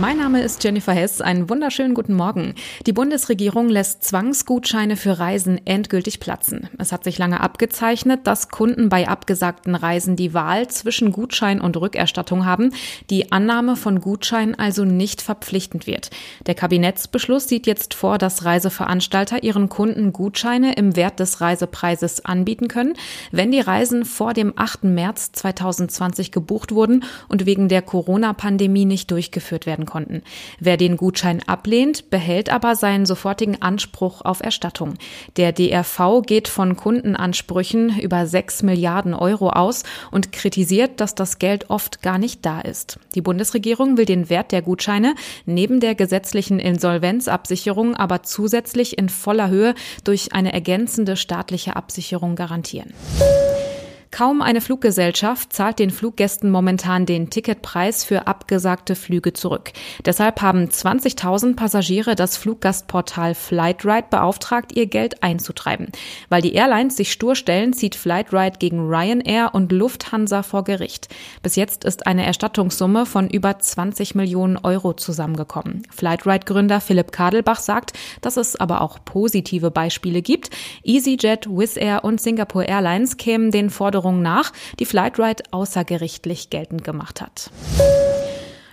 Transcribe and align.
Mein 0.00 0.16
Name 0.16 0.42
ist 0.42 0.64
Jennifer 0.64 0.92
Hess. 0.92 1.20
Einen 1.20 1.48
wunderschönen 1.48 1.94
guten 1.94 2.14
Morgen. 2.14 2.56
Die 2.84 2.92
Bundesregierung 2.92 3.68
lässt 3.68 4.02
Zwangsgutscheine 4.02 4.96
für 4.96 5.20
Reisen 5.20 5.64
endgültig 5.68 6.18
platzen. 6.18 6.68
Es 6.78 6.90
hat 6.90 7.04
sich 7.04 7.16
lange 7.16 7.40
abgezeichnet, 7.40 8.26
dass 8.26 8.48
Kunden 8.48 8.88
bei 8.88 9.06
abgesagten 9.06 9.76
Reisen 9.76 10.16
die 10.16 10.34
Wahl 10.34 10.66
zwischen 10.66 11.12
Gutschein 11.12 11.60
und 11.60 11.76
Rückerstattung 11.76 12.44
haben, 12.44 12.72
die 13.08 13.30
Annahme 13.30 13.76
von 13.76 14.00
Gutscheinen 14.00 14.56
also 14.56 14.84
nicht 14.84 15.22
verpflichtend 15.22 15.86
wird. 15.86 16.10
Der 16.46 16.56
Kabinettsbeschluss 16.56 17.46
sieht 17.46 17.68
jetzt 17.68 17.94
vor, 17.94 18.18
dass 18.18 18.44
Reiseveranstalter 18.44 19.44
ihren 19.44 19.68
Kunden 19.68 20.12
Gutscheine 20.12 20.74
im 20.74 20.96
Wert 20.96 21.20
des 21.20 21.40
Reisepreises 21.40 22.24
anbieten 22.24 22.66
können, 22.66 22.94
wenn 23.30 23.52
die 23.52 23.60
Reisen 23.60 24.04
vor 24.04 24.34
dem 24.34 24.54
8. 24.56 24.82
März 24.82 25.30
2020 25.30 26.32
gebucht 26.32 26.72
wurden 26.72 27.04
und 27.28 27.46
wegen 27.46 27.68
der 27.68 27.82
Corona-Pandemie 27.82 28.86
nicht 28.86 29.12
durchgeführt 29.12 29.66
werden 29.66 29.83
werden 29.84 29.86
konnten. 29.86 30.22
Wer 30.60 30.76
den 30.76 30.96
Gutschein 30.96 31.42
ablehnt, 31.46 32.10
behält 32.10 32.50
aber 32.50 32.74
seinen 32.74 33.06
sofortigen 33.06 33.60
Anspruch 33.62 34.22
auf 34.22 34.40
Erstattung. 34.40 34.94
Der 35.36 35.52
DRV 35.52 36.22
geht 36.26 36.48
von 36.48 36.76
Kundenansprüchen 36.76 37.98
über 37.98 38.26
6 38.26 38.62
Milliarden 38.62 39.14
Euro 39.14 39.50
aus 39.50 39.84
und 40.10 40.32
kritisiert, 40.32 41.00
dass 41.00 41.14
das 41.14 41.38
Geld 41.38 41.70
oft 41.70 42.02
gar 42.02 42.18
nicht 42.18 42.44
da 42.44 42.60
ist. 42.60 42.98
Die 43.14 43.22
Bundesregierung 43.22 43.96
will 43.96 44.06
den 44.06 44.28
Wert 44.28 44.52
der 44.52 44.62
Gutscheine 44.62 45.14
neben 45.46 45.80
der 45.80 45.94
gesetzlichen 45.94 46.58
Insolvenzabsicherung 46.58 47.94
aber 47.94 48.22
zusätzlich 48.22 48.98
in 48.98 49.08
voller 49.08 49.48
Höhe 49.48 49.74
durch 50.04 50.32
eine 50.32 50.52
ergänzende 50.52 51.16
staatliche 51.16 51.76
Absicherung 51.76 52.36
garantieren. 52.36 52.92
Kaum 54.14 54.42
eine 54.42 54.60
Fluggesellschaft 54.60 55.52
zahlt 55.52 55.80
den 55.80 55.90
Fluggästen 55.90 56.48
momentan 56.48 57.04
den 57.04 57.30
Ticketpreis 57.30 58.04
für 58.04 58.28
abgesagte 58.28 58.94
Flüge 58.94 59.32
zurück. 59.32 59.72
Deshalb 60.06 60.40
haben 60.40 60.66
20.000 60.66 61.56
Passagiere 61.56 62.14
das 62.14 62.36
Fluggastportal 62.36 63.34
Flightride 63.34 64.06
beauftragt, 64.10 64.70
ihr 64.76 64.86
Geld 64.86 65.24
einzutreiben. 65.24 65.88
Weil 66.28 66.42
die 66.42 66.54
Airlines 66.54 66.96
sich 66.96 67.10
stur 67.10 67.34
stellen, 67.34 67.72
zieht 67.72 67.96
Flightride 67.96 68.58
gegen 68.60 68.86
Ryanair 68.86 69.50
und 69.52 69.72
Lufthansa 69.72 70.44
vor 70.44 70.62
Gericht. 70.62 71.08
Bis 71.42 71.56
jetzt 71.56 71.82
ist 71.82 72.06
eine 72.06 72.24
Erstattungssumme 72.24 73.06
von 73.06 73.28
über 73.28 73.58
20 73.58 74.14
Millionen 74.14 74.58
Euro 74.58 74.92
zusammengekommen. 74.92 75.88
Flightride-Gründer 75.90 76.80
Philipp 76.80 77.10
Kadelbach 77.10 77.58
sagt, 77.58 77.94
dass 78.20 78.36
es 78.36 78.54
aber 78.54 78.80
auch 78.80 79.00
positive 79.04 79.72
Beispiele 79.72 80.22
gibt. 80.22 80.50
EasyJet, 80.84 81.48
Wizz 81.50 81.76
Air 81.76 82.04
und 82.04 82.20
Singapore 82.20 82.66
Airlines 82.66 83.16
kämen 83.16 83.50
den 83.50 83.70
Forderungen 83.70 84.03
Forderungen 84.04 84.22
nach, 84.22 84.52
die 84.78 84.84
Flightride 84.84 85.44
außergerichtlich 85.50 86.50
geltend 86.50 86.84
gemacht 86.84 87.22
hat. 87.22 87.50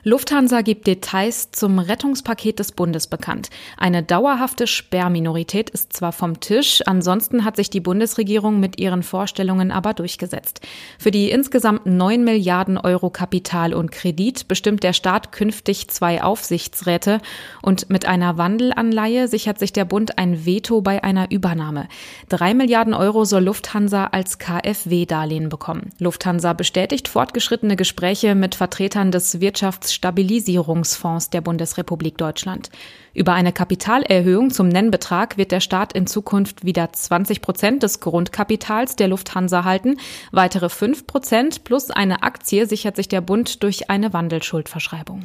Lufthansa 0.03 0.61
gibt 0.61 0.87
Details 0.87 1.51
zum 1.51 1.77
Rettungspaket 1.77 2.57
des 2.57 2.71
Bundes 2.71 3.05
bekannt. 3.05 3.51
Eine 3.77 4.01
dauerhafte 4.01 4.65
Sperrminorität 4.65 5.69
ist 5.69 5.93
zwar 5.93 6.11
vom 6.11 6.39
Tisch, 6.39 6.81
ansonsten 6.87 7.45
hat 7.45 7.55
sich 7.55 7.69
die 7.69 7.81
Bundesregierung 7.81 8.59
mit 8.59 8.79
ihren 8.79 9.03
Vorstellungen 9.03 9.71
aber 9.71 9.93
durchgesetzt. 9.93 10.61
Für 10.97 11.11
die 11.11 11.29
insgesamt 11.29 11.85
9 11.85 12.23
Milliarden 12.23 12.79
Euro 12.79 13.11
Kapital 13.11 13.75
und 13.75 13.91
Kredit 13.91 14.47
bestimmt 14.47 14.81
der 14.81 14.93
Staat 14.93 15.31
künftig 15.31 15.87
zwei 15.89 16.23
Aufsichtsräte 16.23 17.21
und 17.61 17.91
mit 17.91 18.07
einer 18.07 18.39
Wandelanleihe 18.39 19.27
sichert 19.27 19.59
sich 19.59 19.71
der 19.71 19.85
Bund 19.85 20.17
ein 20.17 20.47
Veto 20.47 20.81
bei 20.81 21.03
einer 21.03 21.29
Übernahme. 21.29 21.87
Drei 22.27 22.55
Milliarden 22.55 22.95
Euro 22.95 23.23
soll 23.23 23.43
Lufthansa 23.43 24.07
als 24.07 24.39
KfW-Darlehen 24.39 25.49
bekommen. 25.49 25.91
Lufthansa 25.99 26.53
bestätigt 26.53 27.07
fortgeschrittene 27.07 27.75
Gespräche 27.75 28.33
mit 28.33 28.55
Vertretern 28.55 29.11
des 29.11 29.41
Wirtschafts 29.41 29.90
Stabilisierungsfonds 29.93 31.29
der 31.29 31.41
Bundesrepublik 31.41 32.17
Deutschland. 32.17 32.69
Über 33.13 33.33
eine 33.33 33.51
Kapitalerhöhung 33.51 34.51
zum 34.51 34.67
Nennbetrag 34.69 35.37
wird 35.37 35.51
der 35.51 35.59
Staat 35.59 35.93
in 35.93 36.07
Zukunft 36.07 36.65
wieder 36.65 36.91
20 36.91 37.41
Prozent 37.41 37.83
des 37.83 37.99
Grundkapitals 37.99 38.95
der 38.95 39.09
Lufthansa 39.09 39.63
halten. 39.63 39.97
Weitere 40.31 40.69
5 40.69 41.07
Prozent 41.07 41.63
plus 41.63 41.91
eine 41.91 42.23
Aktie 42.23 42.65
sichert 42.65 42.95
sich 42.95 43.09
der 43.09 43.21
Bund 43.21 43.63
durch 43.63 43.89
eine 43.89 44.13
Wandelschuldverschreibung. 44.13 45.23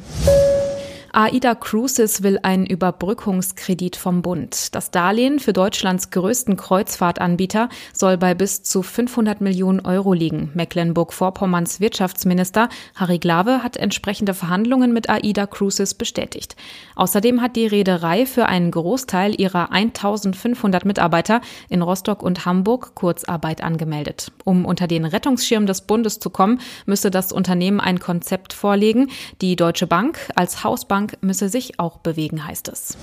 AIDA 1.19 1.55
Cruises 1.55 2.21
will 2.21 2.37
einen 2.43 2.67
Überbrückungskredit 2.67 3.95
vom 3.95 4.21
Bund. 4.21 4.75
Das 4.75 4.91
Darlehen 4.91 5.39
für 5.39 5.51
Deutschlands 5.51 6.11
größten 6.11 6.57
Kreuzfahrtanbieter 6.57 7.69
soll 7.91 8.19
bei 8.19 8.35
bis 8.35 8.61
zu 8.61 8.83
500 8.83 9.41
Millionen 9.41 9.79
Euro 9.79 10.13
liegen. 10.13 10.51
Mecklenburg-Vorpommerns 10.53 11.79
Wirtschaftsminister 11.79 12.69
Harry 12.93 13.17
Glawe 13.17 13.63
hat 13.63 13.77
entsprechende 13.77 14.35
Verhandlungen 14.35 14.93
mit 14.93 15.09
AIDA 15.09 15.47
Cruises 15.47 15.95
bestätigt. 15.95 16.55
Außerdem 16.95 17.41
hat 17.41 17.55
die 17.55 17.65
Reederei 17.65 18.27
für 18.27 18.45
einen 18.45 18.69
Großteil 18.69 19.41
ihrer 19.41 19.71
1500 19.71 20.85
Mitarbeiter 20.85 21.41
in 21.67 21.81
Rostock 21.81 22.21
und 22.21 22.45
Hamburg 22.45 22.93
Kurzarbeit 22.93 23.63
angemeldet. 23.63 24.31
Um 24.43 24.65
unter 24.65 24.85
den 24.85 25.03
Rettungsschirm 25.03 25.65
des 25.65 25.81
Bundes 25.81 26.19
zu 26.19 26.29
kommen, 26.29 26.59
müsse 26.85 27.09
das 27.09 27.31
Unternehmen 27.31 27.79
ein 27.79 27.99
Konzept 27.99 28.53
vorlegen. 28.53 29.09
Die 29.41 29.55
Deutsche 29.55 29.87
Bank 29.87 30.19
als 30.35 30.63
Hausbank 30.63 31.06
Bank 31.07 31.23
müsse 31.23 31.49
sich 31.49 31.79
auch 31.79 31.99
bewegen, 31.99 32.45
heißt 32.45 32.67
es. 32.67 32.97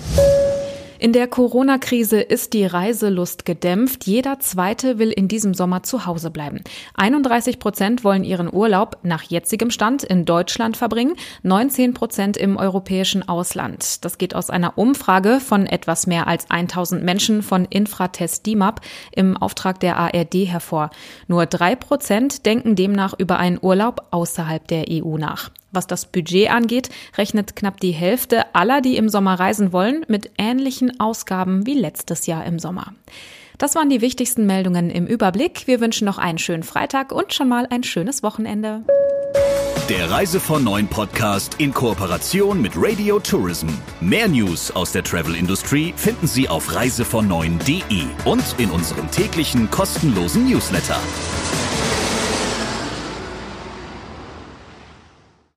In 0.99 1.13
der 1.13 1.27
Corona-Krise 1.27 2.21
ist 2.21 2.53
die 2.53 2.65
Reiselust 2.65 3.45
gedämpft. 3.45 4.07
Jeder 4.07 4.39
Zweite 4.41 4.99
will 4.99 5.11
in 5.11 5.29
diesem 5.29 5.53
Sommer 5.53 5.83
zu 5.83 6.07
Hause 6.07 6.31
bleiben. 6.31 6.63
31 6.95 7.59
Prozent 7.59 8.05
wollen 8.05 8.25
ihren 8.25 8.51
Urlaub 8.51 8.99
nach 9.03 9.23
jetzigem 9.23 9.71
Stand 9.71 10.03
in 10.05 10.25
Deutschland 10.25 10.77
verbringen, 10.77 11.15
19 11.43 11.95
Prozent 11.95 12.37
im 12.37 12.57
europäischen 12.57 13.27
Ausland. 13.29 14.05
Das 14.05 14.19
geht 14.19 14.35
aus 14.35 14.51
einer 14.51 14.79
Umfrage 14.79 15.41
von 15.41 15.67
etwas 15.67 16.07
mehr 16.07 16.27
als 16.27 16.49
1000 16.51 17.03
Menschen 17.03 17.43
von 17.43 17.67
Infratest 17.67 18.47
DIMAP 18.47 18.81
im 19.13 19.37
Auftrag 19.37 19.81
der 19.81 19.97
ARD 19.97 20.35
hervor. 20.47 20.91
Nur 21.27 21.45
drei 21.47 21.75
Prozent 21.75 22.47
denken 22.47 22.77
demnach 22.77 23.15
über 23.19 23.39
einen 23.39 23.59
Urlaub 23.61 24.07
außerhalb 24.11 24.67
der 24.69 24.87
EU 24.89 25.19
nach. 25.19 25.51
Was 25.75 25.87
das 25.87 26.07
Budget 26.07 26.51
angeht, 26.51 26.89
rechnet 27.19 27.57
knapp 27.57 27.81
die 27.81 27.93
Hälfte 27.93 28.55
aller, 28.55 28.81
die 28.81 28.97
im 28.97 29.09
Sommer 29.09 29.39
reisen 29.39 29.73
wollen, 29.73 30.05
mit 30.09 30.31
ähnlichen 30.39 31.01
Ausgaben 31.01 31.67
wie 31.67 31.75
letztes 31.75 32.27
Jahr 32.27 32.45
im 32.47 32.59
Sommer. 32.59 32.95
Das 33.59 33.75
waren 33.75 33.89
die 33.89 34.01
wichtigsten 34.01 34.47
Meldungen 34.47 34.91
im 34.91 35.07
Überblick. 35.07 35.67
Wir 35.67 35.81
wünschen 35.81 36.07
noch 36.07 36.19
einen 36.19 36.39
schönen 36.39 36.65
Freitag 36.65 37.13
und 37.13 37.33
schon 37.33 37.49
mal 37.49 37.67
ein 37.71 37.85
schönes 37.85 38.23
Wochenende. 38.23 38.85
Der 39.89 40.11
Reise 40.11 40.41
von 40.41 40.65
Neuen 40.65 40.89
Podcast 40.89 41.57
in 41.59 41.75
Kooperation 41.75 42.63
mit 42.63 42.73
Radio 42.75 43.21
Tourism. 43.21 43.69
Mehr 44.01 44.29
News 44.29 44.71
aus 44.71 44.93
der 44.93 45.05
Travel 45.05 45.35
Industry 45.35 45.93
finden 45.95 46.27
Sie 46.27 46.49
auf 46.49 46.75
reisevon 46.75 47.31
und 47.31 48.55
in 48.59 48.71
unserem 48.71 49.11
täglichen 49.11 49.71
kostenlosen 49.71 50.49
Newsletter. 50.49 50.99